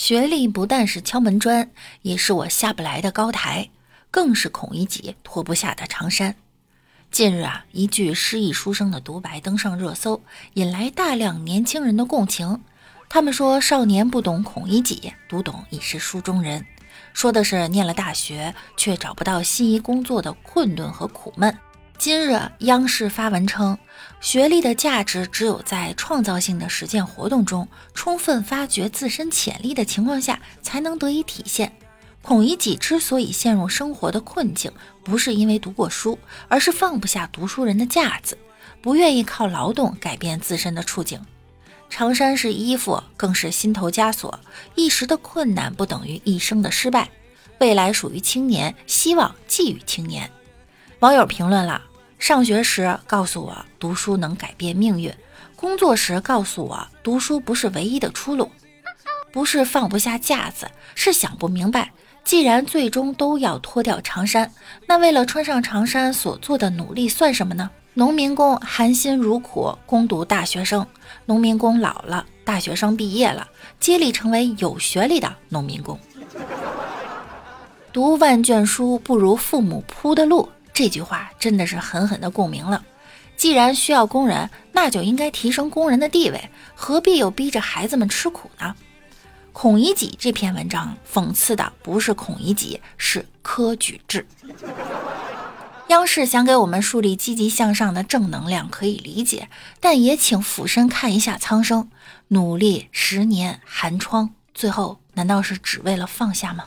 [0.00, 3.68] 学历不但是敲门砖，也是我下不来的高台，
[4.10, 6.36] 更是孔乙己脱不下的长衫。
[7.10, 10.22] 近日啊，一句失意书生的独白登上热搜，
[10.54, 12.62] 引来大量年轻人的共情。
[13.10, 16.64] 他们说：“少年不懂孔乙己，读懂已是书中人。”
[17.12, 21.54] 说的是念了大学却找不到心仪工作的困顿和苦闷。
[22.00, 23.76] 今日央视发文称，
[24.22, 31.70] 学历的价值只有在创造性的实践活动中，充分发掘自身潜力的情况下，才能得以体现。
[32.22, 34.72] 孔乙己之所以陷入生活的困境，
[35.04, 36.18] 不是因为读过书，
[36.48, 38.38] 而是放不下读书人的架子，
[38.80, 41.20] 不愿意靠劳动改变自身的处境。
[41.90, 44.40] 长衫是衣服，更是心头枷锁。
[44.74, 47.10] 一时的困难不等于一生的失败，
[47.58, 50.30] 未来属于青年，希望寄予青年。
[51.00, 51.82] 网友评论了：
[52.20, 55.12] 上学时告诉我读书能改变命运，
[55.56, 58.48] 工作时告诉我读书不是唯一的出路。
[59.32, 61.90] 不是放不下架子，是想不明白。
[62.22, 64.52] 既然最终都要脱掉长衫，
[64.86, 67.70] 那为了穿上长衫所做的努力算什么呢？
[67.94, 70.86] 农民工含辛茹苦攻读大学生，
[71.24, 73.48] 农民工老了，大学生毕业了，
[73.80, 75.98] 接力成为有学历的农民工。
[77.92, 80.48] 读万卷书不如父母铺的路，
[80.80, 82.82] 这句话真的是狠狠的共鸣了。
[83.36, 88.74] 既然需要工人，那就应该提升工人的地位，何必又逼着孩子们吃苦呢？
[89.52, 94.26] 孔乙己这篇文章讽刺的不是孔乙己，是科举制。
[95.88, 99.50] 央视想给我们树立积极向上的正能量，可以理解，
[99.80, 101.90] 但也请俯身看一下苍生，
[102.28, 106.64] 努力十年寒窗，最后难道是只为了放下吗？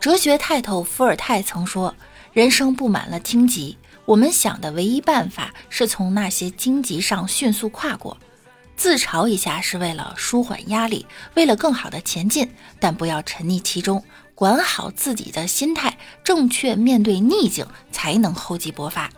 [0.00, 1.94] 哲学泰斗伏尔泰曾说
[2.32, 8.16] ：“人生布满了荆棘，我们想的唯一办法是从那些荆棘上迅速跨过。”
[8.76, 19.10] 自嘲一下是为了舒缓压力，为了更好的前进，但不要沉溺其中，管好自己的心态，正确面对逆境，才能厚积薄发。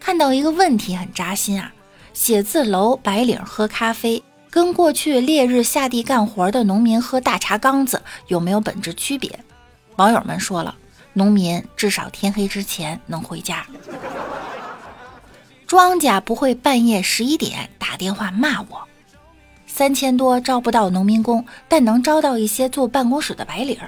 [0.00, 1.70] 看到一个问题很扎心啊，
[2.14, 9.38] 写字楼白领喝咖啡，跟过去烈日下地干活的农民喝大茶缸子有没有本质区别？
[9.96, 10.74] 网友们说了，
[11.12, 13.66] 农民至少天黑之前能回家。
[15.66, 18.88] 庄稼不会半夜十一点打电话骂我，
[19.66, 23.78] 三千多招不到农民工，但能招到一些坐办公室的白领。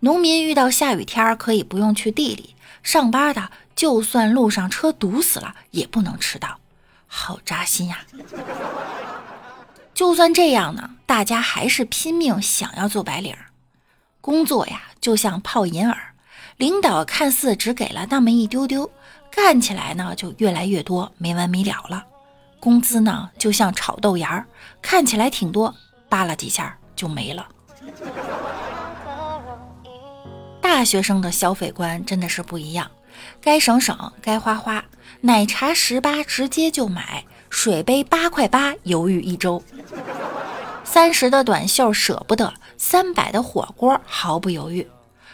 [0.00, 6.58] 农民遇到下雨天可以不用去地里上班的，就算路上车堵死了也不能迟到，
[7.06, 7.98] 好扎心呀！
[9.94, 13.34] 就算这样呢，大家还是拼命想要做白领。
[14.20, 16.14] 工作呀，就像泡银耳，
[16.56, 18.90] 领导看似只给了那么一丢丢。
[19.30, 22.04] 干起来呢，就越来越多，没完没了了。
[22.60, 24.46] 工资呢，就像炒豆芽儿，
[24.80, 25.74] 看起来挺多，
[26.08, 27.48] 扒拉几下就没了。
[30.60, 32.88] 大学生的消费观真的是不一样，
[33.40, 34.84] 该省省，该花花。
[35.22, 39.62] 奶茶十八直接就买，水杯八块八犹豫一周。
[40.84, 44.86] 三十的短袖舍不得，三百的火锅毫不犹豫。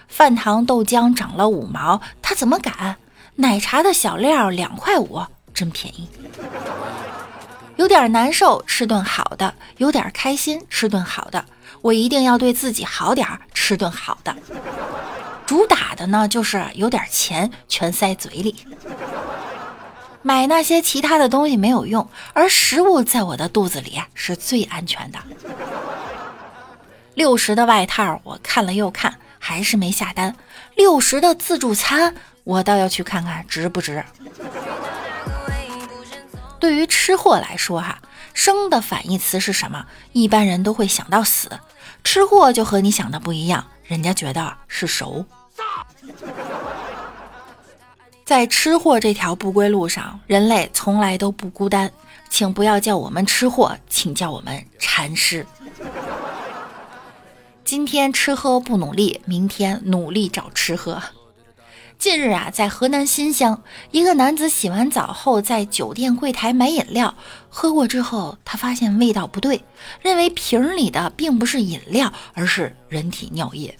[0.06, 2.96] 饭堂豆浆涨了五毛，他怎么敢？
[3.36, 5.20] 奶茶的小料两块五，
[5.52, 6.08] 真便宜。
[7.76, 11.44] 有点难受，吃顿好的；有点开心，吃顿好的。
[11.80, 14.34] 我一定要对自己好点，吃顿好的。
[15.46, 18.66] 主打的呢，就是有点钱全塞嘴里。
[20.22, 25.18] 买那些其他的东西没有用，而食物在我的肚子里是最安全的。
[27.14, 30.36] 六十的外套我看了又看，还是没下单。
[30.74, 32.14] 六十的自助餐。
[32.44, 34.02] 我倒要去看看值不值。
[36.58, 37.98] 对于吃货来说，哈，
[38.32, 39.84] 生的反义词是什么？
[40.12, 41.50] 一般人都会想到死，
[42.02, 45.26] 吃货就和你想的不一样，人家觉得是熟。
[48.28, 51.90] 在吃货这条不归路上，人类从来都不孤单，
[52.28, 55.46] 请不要叫我们吃货，请叫我们禅师。
[57.64, 61.02] 今天吃喝不努力，明天努力找吃喝。
[61.98, 67.14] 近日啊，在河南新乡，一个男子洗完澡后在酒店柜台买饮料，
[67.48, 69.64] 喝过之后，他发现味道不对，
[70.02, 73.74] 认为瓶里的并不是饮料，而是人体尿液。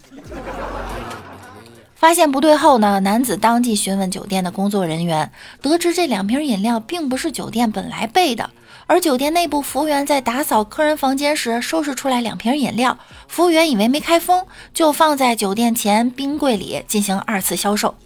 [1.99, 8.51] 发现不对后呢，男子当即询问酒店的工作人员，得知这两瓶饮料并不是酒店本来备的，
[8.87, 12.97] 而酒店内部服务员在打扫客人房间时收拾出来两瓶饮料，
[13.27, 17.97] 服务员以为没开封，就放在酒店前冰柜里进行二次销售。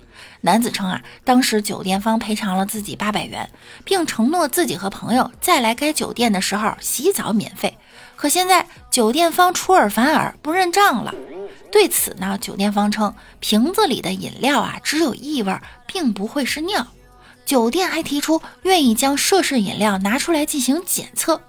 [0.40, 3.50] 男子称啊，当时酒店方赔偿了自己八百元，
[3.84, 7.76] 并承诺自己和朋友再来该酒店的时候洗澡免费。
[8.16, 11.14] 可现在酒店方出尔反尔，不认账了。
[11.72, 16.86] 对此呢，酒店方称瓶子里的饮料啊只有异味，并不会是尿。
[17.46, 21.40] 酒店还提出愿意将涉事饮料拿出来进行检测，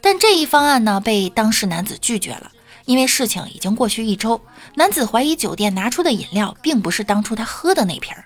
[0.00, 2.52] 但这一方案呢被当事男子拒绝了，
[2.86, 4.40] 因为事情已经过去一周，
[4.76, 8.24] 男子怀疑酒店拿出的饮料并不是当初他喝的那瓶儿，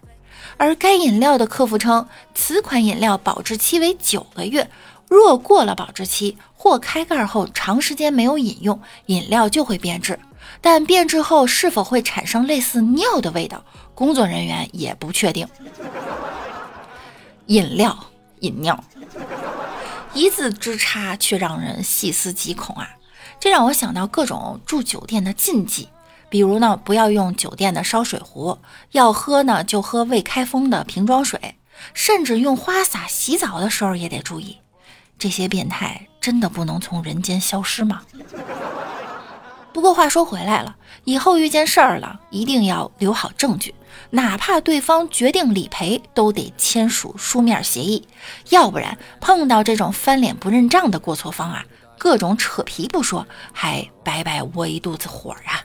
[0.59, 4.71] 而该饮料的客服称此款饮料保质期为九个月，
[5.09, 10.19] 若过了保质期或开盖后长时间没有饮用，饮料就会变质，
[10.61, 13.65] 但变质后是否会产生类似尿的味道，
[13.95, 15.47] 工作人员也不确定。
[17.47, 17.97] 饮料
[18.41, 18.83] 饮尿，
[20.13, 22.91] 一字之差却让人细思极恐啊！
[23.39, 25.89] 这让我想到各种住酒店的禁忌，
[26.29, 28.59] 比如呢，不要用酒店的烧水壶，
[28.93, 31.57] 要喝呢就喝未开封的瓶装水，
[31.95, 34.57] 甚至用花洒洗澡的时候也得注意。
[35.19, 38.03] 这些变态真的不能从人间消失吗？
[39.77, 40.75] 不过话说回来了，
[41.05, 43.75] 以后遇见事儿了，一定要留好证据，
[44.09, 48.09] 哪怕对方决定理赔，都得签署书面协议，
[48.49, 51.63] 要不然碰到这种翻脸不认账的过错方啊，
[51.99, 55.61] 各种扯皮不说，还白白窝一肚子火啊！